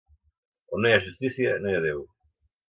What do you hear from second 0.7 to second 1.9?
On no hi ha justícia, no hi ha